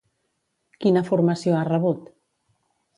Quina 0.85 1.05
formació 1.11 1.57
ha 1.59 1.63
rebut? 1.71 2.13